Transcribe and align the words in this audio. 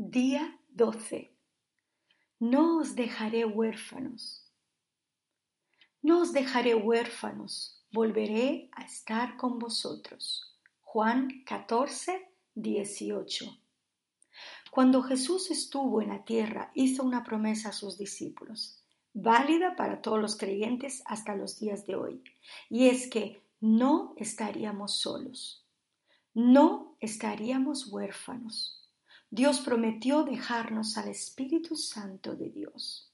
Día 0.00 0.56
12. 0.68 1.34
No 2.38 2.78
os 2.78 2.94
dejaré 2.94 3.44
huérfanos. 3.44 4.48
No 6.02 6.20
os 6.20 6.32
dejaré 6.32 6.76
huérfanos, 6.76 7.84
volveré 7.90 8.70
a 8.76 8.84
estar 8.84 9.36
con 9.36 9.58
vosotros. 9.58 10.56
Juan 10.82 11.42
14, 11.44 12.30
18. 12.54 13.58
Cuando 14.70 15.02
Jesús 15.02 15.50
estuvo 15.50 16.00
en 16.00 16.10
la 16.10 16.24
tierra, 16.24 16.70
hizo 16.74 17.02
una 17.02 17.24
promesa 17.24 17.70
a 17.70 17.72
sus 17.72 17.98
discípulos, 17.98 18.84
válida 19.14 19.74
para 19.74 20.00
todos 20.00 20.20
los 20.20 20.36
creyentes 20.36 21.02
hasta 21.06 21.34
los 21.34 21.58
días 21.58 21.86
de 21.86 21.96
hoy, 21.96 22.22
y 22.70 22.86
es 22.86 23.10
que 23.10 23.42
no 23.58 24.14
estaríamos 24.16 24.94
solos, 24.94 25.66
no 26.34 26.96
estaríamos 27.00 27.88
huérfanos. 27.88 28.87
Dios 29.30 29.60
prometió 29.60 30.22
dejarnos 30.22 30.96
al 30.96 31.08
Espíritu 31.08 31.76
Santo 31.76 32.34
de 32.34 32.48
Dios. 32.48 33.12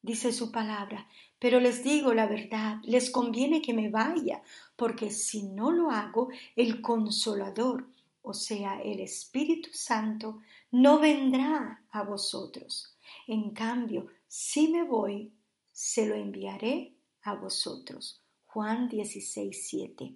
Dice 0.00 0.32
su 0.32 0.50
palabra, 0.50 1.06
pero 1.38 1.60
les 1.60 1.84
digo 1.84 2.14
la 2.14 2.26
verdad, 2.26 2.78
les 2.82 3.10
conviene 3.10 3.60
que 3.60 3.74
me 3.74 3.90
vaya, 3.90 4.42
porque 4.74 5.10
si 5.10 5.42
no 5.42 5.70
lo 5.70 5.90
hago, 5.90 6.30
el 6.56 6.80
consolador, 6.80 7.86
o 8.22 8.32
sea, 8.32 8.80
el 8.80 9.00
Espíritu 9.00 9.68
Santo, 9.72 10.40
no 10.70 10.98
vendrá 10.98 11.84
a 11.90 12.02
vosotros. 12.04 12.96
En 13.26 13.50
cambio, 13.50 14.06
si 14.26 14.68
me 14.68 14.82
voy, 14.82 15.30
se 15.72 16.06
lo 16.06 16.14
enviaré 16.14 16.94
a 17.22 17.34
vosotros. 17.34 18.22
Juan 18.46 18.88
16, 18.88 19.66
7. 19.68 20.14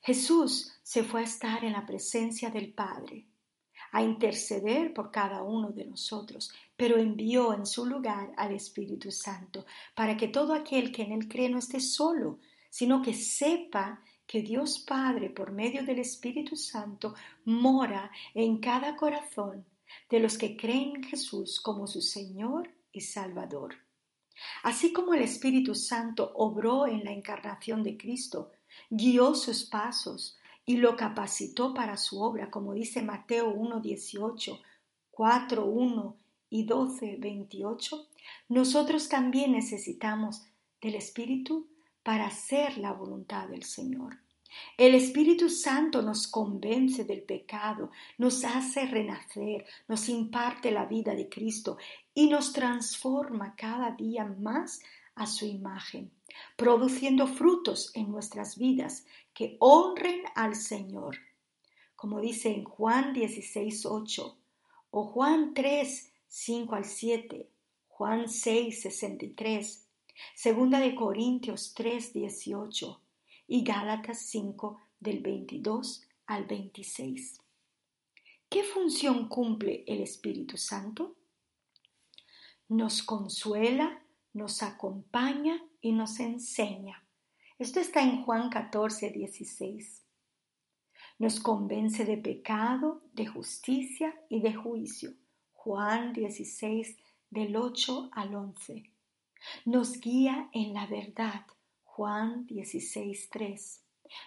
Jesús 0.00 0.72
se 0.82 1.04
fue 1.04 1.20
a 1.20 1.24
estar 1.24 1.64
en 1.64 1.72
la 1.72 1.84
presencia 1.84 2.48
del 2.48 2.72
Padre 2.72 3.26
a 3.94 4.02
interceder 4.02 4.92
por 4.92 5.12
cada 5.12 5.44
uno 5.44 5.70
de 5.70 5.84
nosotros, 5.84 6.52
pero 6.76 6.96
envió 6.96 7.54
en 7.54 7.64
su 7.64 7.86
lugar 7.86 8.32
al 8.36 8.52
Espíritu 8.52 9.12
Santo 9.12 9.66
para 9.94 10.16
que 10.16 10.26
todo 10.26 10.52
aquel 10.52 10.90
que 10.90 11.02
en 11.02 11.12
él 11.12 11.28
cree 11.28 11.48
no 11.48 11.58
esté 11.58 11.78
solo, 11.78 12.40
sino 12.68 13.00
que 13.00 13.14
sepa 13.14 14.02
que 14.26 14.42
Dios 14.42 14.80
Padre, 14.80 15.30
por 15.30 15.52
medio 15.52 15.84
del 15.84 16.00
Espíritu 16.00 16.56
Santo, 16.56 17.14
mora 17.44 18.10
en 18.34 18.58
cada 18.58 18.96
corazón 18.96 19.64
de 20.10 20.18
los 20.18 20.36
que 20.36 20.56
creen 20.56 20.96
en 20.96 21.04
Jesús 21.04 21.60
como 21.60 21.86
su 21.86 22.00
Señor 22.00 22.68
y 22.90 23.00
Salvador. 23.00 23.76
Así 24.64 24.92
como 24.92 25.14
el 25.14 25.22
Espíritu 25.22 25.76
Santo 25.76 26.32
obró 26.34 26.88
en 26.88 27.04
la 27.04 27.12
encarnación 27.12 27.84
de 27.84 27.96
Cristo, 27.96 28.50
guió 28.90 29.36
sus 29.36 29.62
pasos, 29.62 30.36
y 30.66 30.76
lo 30.78 30.96
capacitó 30.96 31.74
para 31.74 31.96
su 31.96 32.22
obra, 32.22 32.50
como 32.50 32.72
dice 32.72 33.02
Mateo 33.02 33.50
1, 33.50 33.80
18, 33.80 34.60
4, 35.10 35.64
1 35.64 36.16
y 36.50 36.64
12, 36.64 37.16
28, 37.18 38.08
nosotros 38.48 39.08
también 39.08 39.52
necesitamos 39.52 40.46
del 40.80 40.94
Espíritu 40.94 41.68
para 42.02 42.26
hacer 42.26 42.78
la 42.78 42.92
voluntad 42.92 43.48
del 43.48 43.62
Señor. 43.62 44.18
El 44.76 44.94
Espíritu 44.94 45.48
Santo 45.48 46.00
nos 46.00 46.28
convence 46.28 47.04
del 47.04 47.22
pecado, 47.22 47.90
nos 48.18 48.44
hace 48.44 48.86
renacer, 48.86 49.66
nos 49.88 50.08
imparte 50.08 50.70
la 50.70 50.84
vida 50.86 51.14
de 51.14 51.28
Cristo 51.28 51.76
y 52.14 52.28
nos 52.28 52.52
transforma 52.52 53.54
cada 53.56 53.90
día 53.92 54.24
más 54.24 54.80
a 55.14 55.26
su 55.26 55.46
imagen, 55.46 56.10
produciendo 56.56 57.26
frutos 57.26 57.90
en 57.94 58.10
nuestras 58.10 58.58
vidas 58.58 59.06
que 59.32 59.56
honren 59.60 60.22
al 60.34 60.54
Señor. 60.56 61.18
Como 61.96 62.20
dice 62.20 62.50
en 62.50 62.64
Juan 62.64 63.12
16, 63.12 63.86
8 63.86 64.38
o 64.90 65.04
Juan 65.04 65.54
3, 65.54 66.12
5 66.28 66.74
al 66.74 66.84
7, 66.84 67.48
Juan 67.88 68.28
6, 68.28 68.82
63, 68.82 69.84
Segunda 70.34 70.78
de 70.78 70.94
Corintios 70.94 71.74
3, 71.74 72.12
18 72.12 73.00
y 73.48 73.64
Gálatas 73.64 74.18
5 74.26 74.80
del 75.00 75.20
22 75.20 76.02
al 76.26 76.44
26. 76.44 77.40
¿Qué 78.48 78.62
función 78.62 79.28
cumple 79.28 79.84
el 79.86 80.00
Espíritu 80.00 80.56
Santo? 80.56 81.16
Nos 82.68 83.02
consuela, 83.02 84.03
nos 84.34 84.62
acompaña 84.62 85.62
y 85.80 85.92
nos 85.92 86.20
enseña. 86.20 87.02
Esto 87.58 87.80
está 87.80 88.02
en 88.02 88.24
Juan 88.24 88.50
14, 88.50 89.10
16. 89.10 90.04
Nos 91.20 91.38
convence 91.38 92.04
de 92.04 92.18
pecado, 92.18 93.02
de 93.12 93.26
justicia 93.26 94.14
y 94.28 94.40
de 94.40 94.52
juicio. 94.52 95.14
Juan 95.52 96.12
16, 96.12 96.98
del 97.30 97.56
8 97.56 98.10
al 98.12 98.34
11. 98.34 98.90
Nos 99.64 100.00
guía 100.00 100.50
en 100.52 100.74
la 100.74 100.86
verdad. 100.86 101.46
Juan 101.84 102.44
16, 102.46 103.30
3. 103.30 103.84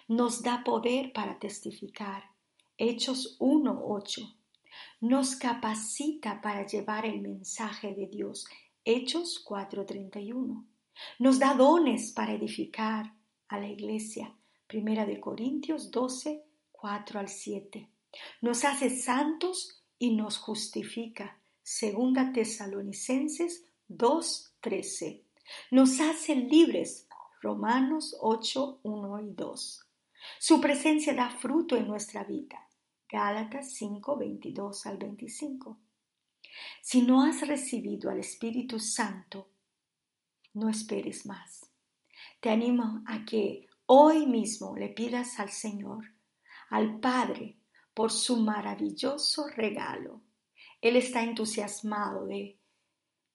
Nos 0.08 0.42
da 0.42 0.64
poder 0.64 1.12
para 1.12 1.38
testificar. 1.38 2.24
Hechos 2.78 3.36
1, 3.40 3.82
8. 3.84 4.22
Nos 5.02 5.36
capacita 5.36 6.40
para 6.40 6.66
llevar 6.66 7.04
el 7.04 7.20
mensaje 7.20 7.94
de 7.94 8.06
Dios. 8.06 8.46
Hechos 8.90 9.44
4:31. 9.44 10.64
Nos 11.18 11.38
da 11.38 11.52
dones 11.52 12.10
para 12.12 12.32
edificar 12.32 13.12
a 13.48 13.60
la 13.60 13.68
iglesia. 13.68 14.34
Primera 14.66 15.04
de 15.04 15.20
Corintios 15.20 15.90
12, 15.90 16.42
4 16.72 17.20
al 17.20 17.28
7. 17.28 17.86
Nos 18.40 18.64
hace 18.64 18.88
santos 18.88 19.84
y 19.98 20.16
nos 20.16 20.38
justifica. 20.38 21.38
Segunda 21.62 22.32
Tesalonicenses 22.32 23.66
2, 23.88 24.54
13. 24.62 25.22
Nos 25.70 26.00
hace 26.00 26.34
libres. 26.34 27.06
Romanos 27.42 28.16
8, 28.22 28.80
1 28.84 29.20
y 29.20 29.32
2. 29.34 29.86
Su 30.38 30.62
presencia 30.62 31.12
da 31.12 31.28
fruto 31.28 31.76
en 31.76 31.88
nuestra 31.88 32.24
vida. 32.24 32.66
Gálatas 33.06 33.70
5, 33.74 34.16
22 34.16 34.86
al 34.86 34.96
25. 34.96 35.76
Si 36.82 37.02
no 37.02 37.22
has 37.22 37.46
recibido 37.46 38.10
al 38.10 38.18
Espíritu 38.18 38.78
Santo, 38.78 39.50
no 40.54 40.68
esperes 40.68 41.26
más. 41.26 41.70
Te 42.40 42.50
animo 42.50 43.02
a 43.06 43.24
que 43.24 43.68
hoy 43.86 44.26
mismo 44.26 44.76
le 44.76 44.88
pidas 44.88 45.38
al 45.38 45.50
Señor, 45.50 46.14
al 46.70 46.98
Padre, 47.00 47.56
por 47.94 48.12
su 48.12 48.36
maravilloso 48.36 49.48
regalo. 49.48 50.22
Él 50.80 50.96
está 50.96 51.22
entusiasmado 51.22 52.26
de, 52.26 52.58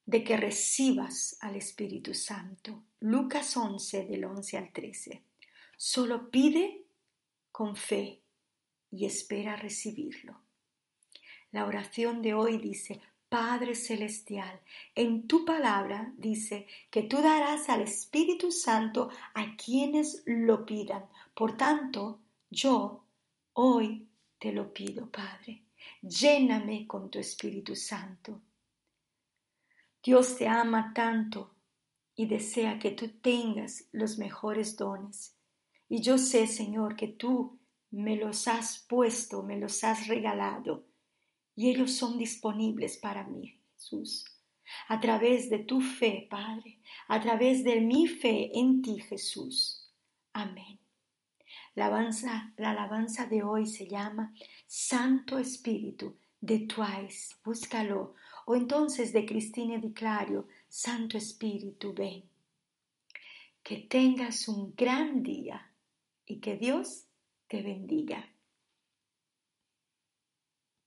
de 0.05 0.23
que 0.23 0.37
recibas 0.37 1.37
al 1.41 1.55
Espíritu 1.55 2.13
Santo. 2.13 2.85
Lucas 3.01 3.57
11 3.57 4.05
del 4.05 4.23
11 4.23 4.57
al 4.57 4.71
13. 4.71 5.23
Solo 5.75 6.29
pide 6.29 6.85
con 7.51 7.75
fe 7.75 8.23
y 8.89 9.05
espera 9.05 9.55
recibirlo. 9.55 10.39
La 11.51 11.65
oración 11.65 12.21
de 12.21 12.33
hoy 12.33 12.57
dice, 12.57 13.01
Padre 13.33 13.73
Celestial, 13.73 14.61
en 14.93 15.25
tu 15.25 15.43
palabra 15.43 16.13
dice 16.19 16.67
que 16.91 17.01
tú 17.01 17.19
darás 17.19 17.67
al 17.67 17.81
Espíritu 17.81 18.51
Santo 18.51 19.09
a 19.33 19.55
quienes 19.55 20.21
lo 20.27 20.63
pidan. 20.67 21.07
Por 21.33 21.57
tanto, 21.57 22.19
yo 22.51 23.07
hoy 23.53 24.07
te 24.37 24.51
lo 24.51 24.71
pido, 24.71 25.09
Padre. 25.09 25.63
Lléname 26.03 26.85
con 26.85 27.09
tu 27.09 27.17
Espíritu 27.17 27.75
Santo. 27.75 28.39
Dios 30.03 30.37
te 30.37 30.47
ama 30.47 30.91
tanto 30.93 31.55
y 32.15 32.27
desea 32.27 32.77
que 32.77 32.91
tú 32.91 33.19
tengas 33.19 33.85
los 33.93 34.19
mejores 34.19 34.77
dones. 34.77 35.35
Y 35.89 36.03
yo 36.03 36.19
sé, 36.19 36.45
Señor, 36.45 36.95
que 36.95 37.07
tú 37.07 37.57
me 37.89 38.15
los 38.15 38.47
has 38.47 38.85
puesto, 38.87 39.41
me 39.41 39.57
los 39.57 39.83
has 39.83 40.05
regalado 40.05 40.92
y 41.55 41.69
ellos 41.69 41.93
son 41.93 42.17
disponibles 42.17 42.97
para 42.97 43.23
mí, 43.25 43.59
Jesús. 43.75 44.25
A 44.87 44.99
través 44.99 45.49
de 45.49 45.59
tu 45.59 45.81
fe, 45.81 46.27
Padre, 46.29 46.79
a 47.07 47.19
través 47.19 47.63
de 47.63 47.81
mi 47.81 48.07
fe 48.07 48.51
en 48.57 48.81
ti, 48.81 48.99
Jesús. 48.99 49.91
Amén. 50.33 50.79
La 51.75 51.87
alabanza, 51.87 52.53
la 52.57 52.71
alabanza 52.71 53.25
de 53.25 53.43
hoy 53.43 53.65
se 53.65 53.87
llama 53.87 54.33
Santo 54.67 55.37
Espíritu 55.37 56.17
de 56.39 56.59
Twice, 56.59 57.35
búscalo, 57.43 58.15
o 58.45 58.55
entonces 58.55 59.13
de 59.13 59.25
Cristina 59.25 59.77
Di 59.77 59.93
Clario, 59.93 60.47
Santo 60.67 61.17
Espíritu, 61.17 61.93
ven. 61.93 62.23
Que 63.63 63.77
tengas 63.77 64.47
un 64.47 64.73
gran 64.75 65.23
día 65.23 65.71
y 66.25 66.39
que 66.41 66.57
Dios 66.57 67.05
te 67.47 67.61
bendiga. 67.61 68.32